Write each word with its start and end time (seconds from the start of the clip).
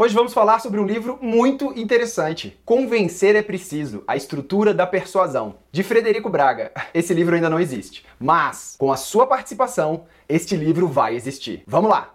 Hoje 0.00 0.14
vamos 0.14 0.32
falar 0.32 0.60
sobre 0.60 0.78
um 0.78 0.86
livro 0.86 1.18
muito 1.20 1.76
interessante, 1.76 2.56
Convencer 2.64 3.34
é 3.34 3.42
Preciso, 3.42 4.04
a 4.06 4.14
estrutura 4.14 4.72
da 4.72 4.86
persuasão, 4.86 5.56
de 5.72 5.82
Frederico 5.82 6.30
Braga. 6.30 6.70
Esse 6.94 7.12
livro 7.12 7.34
ainda 7.34 7.50
não 7.50 7.58
existe, 7.58 8.06
mas 8.16 8.76
com 8.78 8.92
a 8.92 8.96
sua 8.96 9.26
participação, 9.26 10.04
este 10.28 10.54
livro 10.54 10.86
vai 10.86 11.16
existir. 11.16 11.64
Vamos 11.66 11.90
lá! 11.90 12.14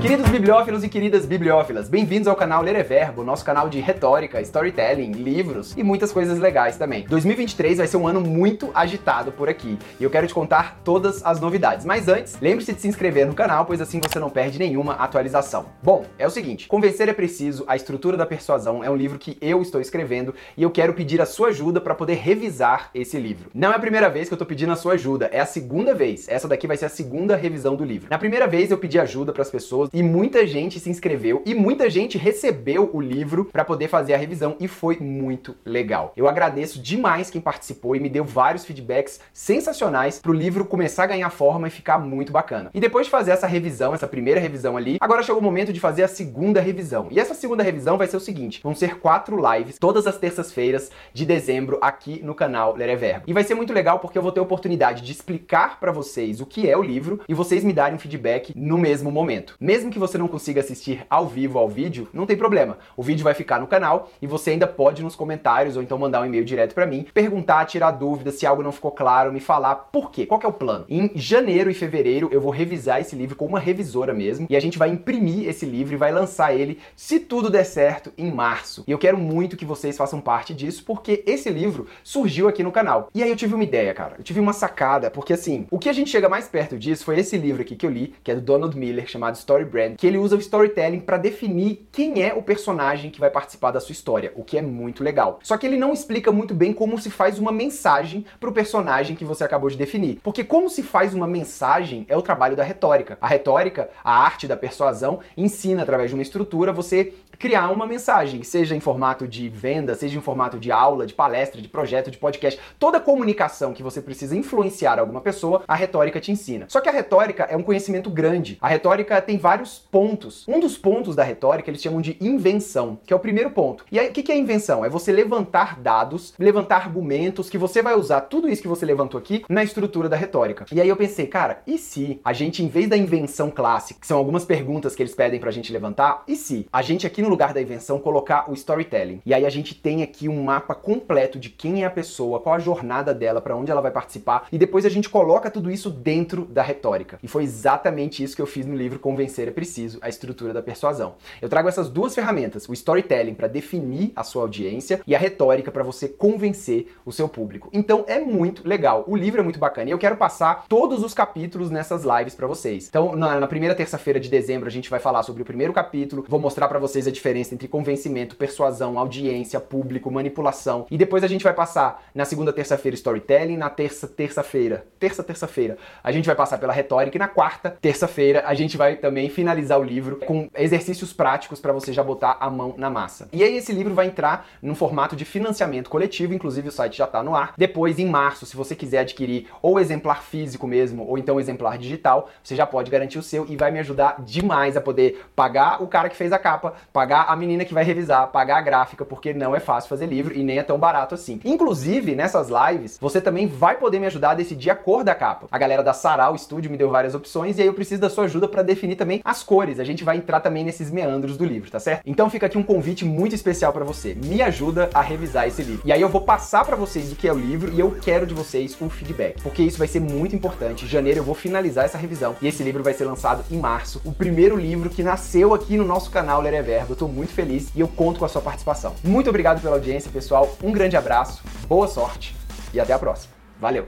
Queridos 0.00 0.30
bibliófilos 0.30 0.82
e 0.82 0.88
queridas 0.88 1.26
bibliófilas, 1.26 1.86
bem-vindos 1.86 2.26
ao 2.26 2.34
canal 2.34 2.62
Ler 2.62 2.74
é 2.74 2.82
Verbo, 2.82 3.22
nosso 3.22 3.44
canal 3.44 3.68
de 3.68 3.80
retórica, 3.80 4.40
storytelling, 4.40 5.12
livros 5.12 5.74
e 5.76 5.82
muitas 5.82 6.10
coisas 6.10 6.38
legais 6.38 6.78
também. 6.78 7.04
2023 7.04 7.76
vai 7.76 7.86
ser 7.86 7.98
um 7.98 8.08
ano 8.08 8.18
muito 8.18 8.70
agitado 8.72 9.30
por 9.30 9.46
aqui 9.46 9.78
e 10.00 10.02
eu 10.02 10.08
quero 10.08 10.26
te 10.26 10.32
contar 10.32 10.80
todas 10.82 11.22
as 11.22 11.38
novidades. 11.38 11.84
Mas 11.84 12.08
antes, 12.08 12.38
lembre-se 12.40 12.72
de 12.72 12.80
se 12.80 12.88
inscrever 12.88 13.26
no 13.26 13.34
canal, 13.34 13.66
pois 13.66 13.78
assim 13.78 14.00
você 14.00 14.18
não 14.18 14.30
perde 14.30 14.58
nenhuma 14.58 14.94
atualização. 14.94 15.66
Bom, 15.82 16.06
é 16.18 16.26
o 16.26 16.30
seguinte: 16.30 16.66
Convencer 16.66 17.10
é 17.10 17.12
Preciso, 17.12 17.64
a 17.66 17.76
Estrutura 17.76 18.16
da 18.16 18.24
Persuasão 18.24 18.82
é 18.82 18.88
um 18.88 18.96
livro 18.96 19.18
que 19.18 19.36
eu 19.38 19.60
estou 19.60 19.82
escrevendo 19.82 20.34
e 20.56 20.62
eu 20.62 20.70
quero 20.70 20.94
pedir 20.94 21.20
a 21.20 21.26
sua 21.26 21.48
ajuda 21.48 21.78
para 21.78 21.94
poder 21.94 22.14
revisar 22.14 22.88
esse 22.94 23.18
livro. 23.18 23.50
Não 23.52 23.70
é 23.70 23.76
a 23.76 23.80
primeira 23.80 24.08
vez 24.08 24.28
que 24.28 24.32
eu 24.32 24.36
estou 24.36 24.48
pedindo 24.48 24.72
a 24.72 24.76
sua 24.76 24.94
ajuda, 24.94 25.28
é 25.30 25.40
a 25.40 25.46
segunda 25.46 25.94
vez. 25.94 26.26
Essa 26.26 26.48
daqui 26.48 26.66
vai 26.66 26.78
ser 26.78 26.86
a 26.86 26.90
segunda 26.90 27.36
revisão 27.36 27.76
do 27.76 27.84
livro. 27.84 28.08
Na 28.10 28.18
primeira 28.18 28.46
vez 28.46 28.70
eu 28.70 28.78
pedi 28.78 28.98
ajuda 28.98 29.30
para 29.30 29.42
as 29.42 29.50
pessoas 29.50 29.89
e 29.92 30.02
muita 30.02 30.46
gente 30.46 30.78
se 30.78 30.90
inscreveu 30.90 31.42
e 31.44 31.54
muita 31.54 31.88
gente 31.90 32.18
recebeu 32.18 32.90
o 32.92 33.00
livro 33.00 33.46
para 33.46 33.64
poder 33.64 33.88
fazer 33.88 34.14
a 34.14 34.16
revisão 34.16 34.56
e 34.60 34.68
foi 34.68 34.98
muito 34.98 35.56
legal. 35.64 36.12
Eu 36.16 36.28
agradeço 36.28 36.80
demais 36.80 37.30
quem 37.30 37.40
participou 37.40 37.96
e 37.96 38.00
me 38.00 38.08
deu 38.08 38.24
vários 38.24 38.64
feedbacks 38.64 39.20
sensacionais 39.32 40.18
para 40.18 40.30
o 40.30 40.34
livro 40.34 40.64
começar 40.64 41.04
a 41.04 41.08
ganhar 41.08 41.30
forma 41.30 41.68
e 41.68 41.70
ficar 41.70 41.98
muito 41.98 42.32
bacana. 42.32 42.70
E 42.74 42.80
depois 42.80 43.06
de 43.06 43.10
fazer 43.10 43.32
essa 43.32 43.46
revisão, 43.46 43.94
essa 43.94 44.06
primeira 44.06 44.40
revisão 44.40 44.76
ali, 44.76 44.98
agora 45.00 45.22
chegou 45.22 45.40
o 45.40 45.44
momento 45.44 45.72
de 45.72 45.80
fazer 45.80 46.02
a 46.02 46.08
segunda 46.08 46.60
revisão. 46.60 47.08
E 47.10 47.18
essa 47.18 47.34
segunda 47.34 47.62
revisão 47.62 47.96
vai 47.96 48.06
ser 48.06 48.16
o 48.16 48.20
seguinte: 48.20 48.60
vão 48.62 48.74
ser 48.74 48.98
quatro 48.98 49.36
lives 49.54 49.78
todas 49.78 50.06
as 50.06 50.18
terças-feiras 50.18 50.90
de 51.12 51.24
dezembro 51.24 51.78
aqui 51.80 52.20
no 52.22 52.34
canal 52.34 52.76
Ler 52.76 52.90
é 52.90 52.96
Verbo. 52.96 53.24
E 53.26 53.32
vai 53.32 53.44
ser 53.44 53.54
muito 53.54 53.72
legal 53.72 53.98
porque 53.98 54.18
eu 54.18 54.22
vou 54.22 54.32
ter 54.32 54.40
a 54.40 54.42
oportunidade 54.42 55.02
de 55.02 55.12
explicar 55.12 55.80
para 55.80 55.92
vocês 55.92 56.40
o 56.40 56.46
que 56.46 56.68
é 56.68 56.76
o 56.76 56.82
livro 56.82 57.20
e 57.28 57.34
vocês 57.34 57.64
me 57.64 57.72
darem 57.72 57.98
feedback 57.98 58.52
no 58.54 58.76
mesmo 58.76 59.10
momento. 59.10 59.56
Mesmo 59.60 59.79
que 59.88 59.98
você 59.98 60.18
não 60.18 60.28
consiga 60.28 60.60
assistir 60.60 61.06
ao 61.08 61.26
vivo 61.26 61.58
ao 61.58 61.68
vídeo, 61.68 62.08
não 62.12 62.26
tem 62.26 62.36
problema. 62.36 62.76
O 62.96 63.02
vídeo 63.02 63.24
vai 63.24 63.32
ficar 63.32 63.60
no 63.60 63.66
canal 63.66 64.10
e 64.20 64.26
você 64.26 64.50
ainda 64.50 64.66
pode 64.66 65.02
nos 65.02 65.16
comentários 65.16 65.76
ou 65.76 65.82
então 65.82 65.96
mandar 65.96 66.20
um 66.20 66.26
e-mail 66.26 66.44
direto 66.44 66.74
para 66.74 66.86
mim, 66.86 67.06
perguntar, 67.14 67.64
tirar 67.64 67.92
dúvidas, 67.92 68.34
se 68.34 68.46
algo 68.46 68.62
não 68.62 68.72
ficou 68.72 68.90
claro, 68.90 69.32
me 69.32 69.40
falar 69.40 69.74
por 69.76 70.10
quê, 70.10 70.26
qual 70.26 70.40
é 70.42 70.46
o 70.46 70.52
plano. 70.52 70.84
Em 70.88 71.10
janeiro 71.14 71.70
e 71.70 71.74
fevereiro 71.74 72.28
eu 72.32 72.40
vou 72.40 72.50
revisar 72.50 73.00
esse 73.00 73.14
livro 73.14 73.36
com 73.36 73.46
uma 73.46 73.60
revisora 73.60 74.12
mesmo 74.12 74.46
e 74.50 74.56
a 74.56 74.60
gente 74.60 74.76
vai 74.76 74.90
imprimir 74.90 75.48
esse 75.48 75.64
livro 75.64 75.94
e 75.94 75.96
vai 75.96 76.12
lançar 76.12 76.54
ele, 76.54 76.78
se 76.96 77.20
tudo 77.20 77.48
der 77.48 77.64
certo, 77.64 78.12
em 78.18 78.30
março. 78.30 78.84
E 78.86 78.90
eu 78.90 78.98
quero 78.98 79.16
muito 79.16 79.56
que 79.56 79.64
vocês 79.64 79.96
façam 79.96 80.20
parte 80.20 80.52
disso 80.52 80.84
porque 80.84 81.22
esse 81.26 81.48
livro 81.48 81.86
surgiu 82.02 82.48
aqui 82.48 82.62
no 82.62 82.72
canal. 82.72 83.08
E 83.14 83.22
aí 83.22 83.30
eu 83.30 83.36
tive 83.36 83.54
uma 83.54 83.64
ideia, 83.64 83.94
cara. 83.94 84.16
Eu 84.18 84.24
tive 84.24 84.40
uma 84.40 84.52
sacada, 84.52 85.10
porque 85.10 85.32
assim, 85.32 85.66
o 85.70 85.78
que 85.78 85.88
a 85.88 85.92
gente 85.92 86.10
chega 86.10 86.28
mais 86.28 86.48
perto 86.48 86.76
disso 86.76 87.04
foi 87.04 87.18
esse 87.18 87.36
livro 87.36 87.62
aqui 87.62 87.76
que 87.76 87.86
eu 87.86 87.90
li, 87.90 88.14
que 88.24 88.30
é 88.30 88.34
do 88.34 88.40
Donald 88.40 88.76
Miller, 88.76 89.06
chamado 89.06 89.36
Story 89.36 89.64
Brand, 89.70 89.96
que 89.96 90.06
ele 90.06 90.18
usa 90.18 90.36
o 90.36 90.40
storytelling 90.40 91.00
para 91.00 91.16
definir 91.16 91.86
quem 91.92 92.22
é 92.22 92.34
o 92.34 92.42
personagem 92.42 93.10
que 93.10 93.20
vai 93.20 93.30
participar 93.30 93.70
da 93.70 93.80
sua 93.80 93.92
história, 93.92 94.32
o 94.34 94.44
que 94.44 94.58
é 94.58 94.62
muito 94.62 95.02
legal. 95.02 95.38
Só 95.42 95.56
que 95.56 95.66
ele 95.66 95.76
não 95.76 95.92
explica 95.92 96.32
muito 96.32 96.54
bem 96.54 96.72
como 96.72 97.00
se 97.00 97.10
faz 97.10 97.38
uma 97.38 97.52
mensagem 97.52 98.24
para 98.38 98.50
o 98.50 98.52
personagem 98.52 99.16
que 99.16 99.24
você 99.24 99.44
acabou 99.44 99.70
de 99.70 99.76
definir. 99.76 100.20
Porque 100.22 100.44
como 100.44 100.68
se 100.68 100.82
faz 100.82 101.14
uma 101.14 101.26
mensagem 101.26 102.04
é 102.08 102.16
o 102.16 102.22
trabalho 102.22 102.56
da 102.56 102.64
retórica. 102.64 103.18
A 103.20 103.28
retórica, 103.28 103.90
a 104.02 104.12
arte 104.12 104.46
da 104.46 104.56
persuasão, 104.56 105.20
ensina 105.36 105.82
através 105.82 106.10
de 106.10 106.14
uma 106.14 106.22
estrutura 106.22 106.72
você 106.72 107.12
criar 107.38 107.70
uma 107.70 107.86
mensagem, 107.86 108.42
seja 108.42 108.74
em 108.74 108.80
formato 108.80 109.26
de 109.26 109.48
venda, 109.48 109.94
seja 109.94 110.18
em 110.18 110.20
formato 110.20 110.58
de 110.58 110.70
aula, 110.70 111.06
de 111.06 111.14
palestra, 111.14 111.60
de 111.60 111.68
projeto, 111.68 112.10
de 112.10 112.18
podcast. 112.18 112.60
Toda 112.78 113.00
comunicação 113.00 113.72
que 113.72 113.82
você 113.82 114.00
precisa 114.00 114.36
influenciar 114.36 114.98
alguma 114.98 115.20
pessoa, 115.20 115.62
a 115.66 115.74
retórica 115.74 116.20
te 116.20 116.32
ensina. 116.32 116.66
Só 116.68 116.80
que 116.80 116.88
a 116.88 116.92
retórica 116.92 117.44
é 117.44 117.56
um 117.56 117.62
conhecimento 117.62 118.10
grande. 118.10 118.58
A 118.60 118.68
retórica 118.68 119.20
tem 119.20 119.38
vários 119.38 119.59
pontos. 119.68 120.46
Um 120.48 120.58
dos 120.58 120.76
pontos 120.76 121.14
da 121.14 121.22
retórica 121.22 121.70
eles 121.70 121.82
chamam 121.82 122.00
de 122.00 122.16
invenção, 122.20 122.98
que 123.04 123.12
é 123.12 123.16
o 123.16 123.20
primeiro 123.20 123.50
ponto. 123.50 123.84
E 123.90 123.98
aí, 123.98 124.08
o 124.08 124.12
que 124.12 124.30
é 124.32 124.36
invenção? 124.36 124.84
É 124.84 124.88
você 124.88 125.12
levantar 125.12 125.78
dados, 125.80 126.34
levantar 126.38 126.76
argumentos 126.76 127.50
que 127.50 127.58
você 127.58 127.82
vai 127.82 127.94
usar 127.94 128.22
tudo 128.22 128.48
isso 128.48 128.62
que 128.62 128.68
você 128.68 128.86
levantou 128.86 129.18
aqui 129.18 129.44
na 129.48 129.62
estrutura 129.62 130.08
da 130.08 130.16
retórica. 130.16 130.66
E 130.72 130.80
aí 130.80 130.88
eu 130.88 130.96
pensei, 130.96 131.26
cara, 131.26 131.62
e 131.66 131.78
se 131.78 132.20
a 132.24 132.32
gente, 132.32 132.62
em 132.62 132.68
vez 132.68 132.88
da 132.88 132.96
invenção 132.96 133.50
clássica, 133.50 134.00
que 134.00 134.06
são 134.06 134.18
algumas 134.18 134.44
perguntas 134.44 134.94
que 134.94 135.02
eles 135.02 135.14
pedem 135.14 135.40
pra 135.40 135.50
gente 135.50 135.72
levantar, 135.72 136.22
e 136.26 136.36
se 136.36 136.66
a 136.72 136.82
gente 136.82 137.06
aqui 137.06 137.22
no 137.22 137.28
lugar 137.28 137.52
da 137.52 137.60
invenção, 137.60 137.98
colocar 137.98 138.50
o 138.50 138.54
storytelling. 138.54 139.20
E 139.24 139.34
aí 139.34 139.44
a 139.44 139.50
gente 139.50 139.74
tem 139.74 140.02
aqui 140.02 140.28
um 140.28 140.42
mapa 140.42 140.74
completo 140.74 141.38
de 141.38 141.50
quem 141.50 141.82
é 141.82 141.86
a 141.86 141.90
pessoa, 141.90 142.40
qual 142.40 142.54
a 142.54 142.58
jornada 142.58 143.12
dela, 143.14 143.40
para 143.40 143.56
onde 143.56 143.70
ela 143.70 143.80
vai 143.80 143.90
participar, 143.90 144.46
e 144.50 144.58
depois 144.58 144.86
a 144.86 144.88
gente 144.88 145.08
coloca 145.08 145.50
tudo 145.50 145.70
isso 145.70 145.90
dentro 145.90 146.44
da 146.44 146.62
retórica. 146.62 147.18
E 147.22 147.28
foi 147.28 147.44
exatamente 147.44 148.22
isso 148.22 148.36
que 148.36 148.42
eu 148.42 148.46
fiz 148.46 148.66
no 148.66 148.76
livro 148.76 148.98
Convencer 148.98 149.49
é 149.50 149.52
Preciso, 149.52 149.98
a 150.00 150.08
estrutura 150.08 150.52
da 150.52 150.62
persuasão. 150.62 151.14
Eu 151.40 151.48
trago 151.48 151.68
essas 151.68 151.88
duas 151.88 152.14
ferramentas, 152.14 152.68
o 152.68 152.72
storytelling 152.72 153.34
para 153.34 153.48
definir 153.48 154.12
a 154.16 154.24
sua 154.24 154.42
audiência 154.42 155.00
e 155.06 155.14
a 155.14 155.18
retórica 155.18 155.70
para 155.70 155.82
você 155.82 156.08
convencer 156.08 156.94
o 157.04 157.12
seu 157.12 157.28
público. 157.28 157.68
Então 157.72 158.04
é 158.06 158.20
muito 158.20 158.66
legal. 158.66 159.04
O 159.06 159.16
livro 159.16 159.40
é 159.40 159.44
muito 159.44 159.58
bacana 159.58 159.90
e 159.90 159.92
eu 159.92 159.98
quero 159.98 160.16
passar 160.16 160.64
todos 160.68 161.02
os 161.02 161.12
capítulos 161.12 161.70
nessas 161.70 162.04
lives 162.04 162.34
para 162.34 162.46
vocês. 162.46 162.88
Então, 162.88 163.14
na, 163.14 163.40
na 163.40 163.46
primeira 163.46 163.74
terça-feira 163.74 164.18
de 164.18 164.28
dezembro 164.28 164.68
a 164.68 164.70
gente 164.70 164.88
vai 164.88 165.00
falar 165.00 165.22
sobre 165.22 165.42
o 165.42 165.44
primeiro 165.44 165.72
capítulo, 165.72 166.24
vou 166.28 166.40
mostrar 166.40 166.68
para 166.68 166.78
vocês 166.78 167.06
a 167.06 167.10
diferença 167.10 167.54
entre 167.54 167.68
convencimento, 167.68 168.36
persuasão, 168.36 168.98
audiência, 168.98 169.60
público, 169.60 170.10
manipulação. 170.10 170.86
E 170.90 170.96
depois 170.96 171.24
a 171.24 171.28
gente 171.28 171.42
vai 171.44 171.54
passar 171.54 172.04
na 172.14 172.24
segunda 172.24 172.52
terça-feira 172.52 172.94
storytelling, 172.94 173.56
na 173.56 173.70
terça 173.70 174.06
terça-feira, 174.06 174.86
terça 174.98 175.22
terça-feira, 175.22 175.76
a 176.02 176.12
gente 176.12 176.26
vai 176.26 176.34
passar 176.34 176.58
pela 176.58 176.72
retórica 176.72 177.16
e 177.16 177.18
na 177.18 177.28
quarta 177.28 177.70
terça-feira 177.80 178.44
a 178.46 178.54
gente 178.54 178.76
vai 178.76 178.96
também 178.96 179.28
finalizar 179.40 179.80
o 179.80 179.82
livro 179.82 180.16
com 180.16 180.50
exercícios 180.54 181.14
práticos 181.14 181.60
para 181.60 181.72
você 181.72 181.94
já 181.94 182.02
botar 182.02 182.36
a 182.38 182.50
mão 182.50 182.74
na 182.76 182.90
massa. 182.90 183.26
E 183.32 183.42
aí 183.42 183.56
esse 183.56 183.72
livro 183.72 183.94
vai 183.94 184.06
entrar 184.06 184.46
num 184.60 184.74
formato 184.74 185.16
de 185.16 185.24
financiamento 185.24 185.88
coletivo, 185.88 186.34
inclusive 186.34 186.68
o 186.68 186.70
site 186.70 186.98
já 186.98 187.06
está 187.06 187.22
no 187.22 187.34
ar. 187.34 187.54
Depois 187.56 187.98
em 187.98 188.04
março, 188.04 188.44
se 188.44 188.54
você 188.54 188.76
quiser 188.76 188.98
adquirir 188.98 189.46
ou 189.62 189.80
exemplar 189.80 190.22
físico 190.22 190.66
mesmo, 190.66 191.06
ou 191.06 191.16
então 191.16 191.40
exemplar 191.40 191.78
digital, 191.78 192.28
você 192.44 192.54
já 192.54 192.66
pode 192.66 192.90
garantir 192.90 193.18
o 193.18 193.22
seu 193.22 193.46
e 193.48 193.56
vai 193.56 193.70
me 193.70 193.78
ajudar 193.78 194.16
demais 194.18 194.76
a 194.76 194.80
poder 194.82 195.24
pagar 195.34 195.82
o 195.82 195.86
cara 195.86 196.10
que 196.10 196.16
fez 196.16 196.34
a 196.34 196.38
capa, 196.38 196.74
pagar 196.92 197.24
a 197.28 197.34
menina 197.34 197.64
que 197.64 197.72
vai 197.72 197.82
revisar, 197.82 198.26
pagar 198.26 198.58
a 198.58 198.60
gráfica, 198.60 199.06
porque 199.06 199.32
não 199.32 199.56
é 199.56 199.60
fácil 199.60 199.88
fazer 199.88 200.04
livro 200.04 200.36
e 200.36 200.42
nem 200.42 200.58
é 200.58 200.62
tão 200.62 200.78
barato 200.78 201.14
assim. 201.14 201.40
Inclusive, 201.46 202.14
nessas 202.14 202.50
lives, 202.50 202.98
você 203.00 203.22
também 203.22 203.46
vai 203.46 203.78
poder 203.78 204.00
me 204.00 204.06
ajudar 204.06 204.32
a 204.32 204.34
decidir 204.34 204.68
a 204.68 204.76
cor 204.76 205.02
da 205.02 205.14
capa. 205.14 205.46
A 205.50 205.56
galera 205.56 205.82
da 205.82 205.94
Sarau 205.94 206.36
Studio 206.36 206.70
me 206.70 206.76
deu 206.76 206.90
várias 206.90 207.14
opções 207.14 207.56
e 207.56 207.62
aí 207.62 207.66
eu 207.66 207.72
preciso 207.72 208.02
da 208.02 208.10
sua 208.10 208.24
ajuda 208.24 208.46
para 208.46 208.62
definir 208.62 208.96
também 208.96 209.22
as 209.30 209.42
cores. 209.42 209.80
A 209.80 209.84
gente 209.84 210.04
vai 210.04 210.16
entrar 210.16 210.40
também 210.40 210.64
nesses 210.64 210.90
meandros 210.90 211.36
do 211.36 211.44
livro, 211.44 211.70
tá 211.70 211.80
certo? 211.80 212.02
Então 212.04 212.28
fica 212.28 212.46
aqui 212.46 212.58
um 212.58 212.62
convite 212.62 213.04
muito 213.04 213.34
especial 213.34 213.72
para 213.72 213.84
você. 213.84 214.14
Me 214.14 214.42
ajuda 214.42 214.90
a 214.92 215.00
revisar 215.00 215.46
esse 215.46 215.62
livro. 215.62 215.82
E 215.84 215.92
aí 215.92 216.00
eu 216.00 216.08
vou 216.08 216.20
passar 216.20 216.64
para 216.64 216.76
vocês 216.76 217.12
o 217.12 217.16
que 217.16 217.28
é 217.28 217.32
o 217.32 217.38
livro 217.38 217.72
e 217.72 217.80
eu 217.80 217.92
quero 218.02 218.26
de 218.26 218.34
vocês 218.34 218.76
um 218.80 218.90
feedback, 218.90 219.40
porque 219.42 219.62
isso 219.62 219.78
vai 219.78 219.88
ser 219.88 220.00
muito 220.00 220.34
importante. 220.34 220.84
Em 220.84 220.88
janeiro 220.88 221.20
eu 221.20 221.24
vou 221.24 221.34
finalizar 221.34 221.84
essa 221.84 221.96
revisão 221.96 222.36
e 222.42 222.48
esse 222.48 222.62
livro 222.62 222.82
vai 222.82 222.92
ser 222.92 223.04
lançado 223.04 223.44
em 223.50 223.58
março. 223.58 224.00
O 224.04 224.12
primeiro 224.12 224.56
livro 224.56 224.90
que 224.90 225.02
nasceu 225.02 225.54
aqui 225.54 225.76
no 225.76 225.84
nosso 225.84 226.10
canal 226.10 226.40
Ler 226.40 226.54
é 226.54 226.62
Verbo. 226.62 226.92
Eu 226.92 226.96
tô 226.96 227.08
muito 227.08 227.32
feliz 227.32 227.68
e 227.74 227.80
eu 227.80 227.88
conto 227.88 228.18
com 228.18 228.24
a 228.24 228.28
sua 228.28 228.42
participação. 228.42 228.94
Muito 229.04 229.30
obrigado 229.30 229.60
pela 229.62 229.76
audiência, 229.76 230.10
pessoal. 230.10 230.56
Um 230.62 230.72
grande 230.72 230.96
abraço, 230.96 231.42
boa 231.68 231.86
sorte 231.86 232.34
e 232.74 232.80
até 232.80 232.92
a 232.92 232.98
próxima. 232.98 233.32
Valeu! 233.60 233.86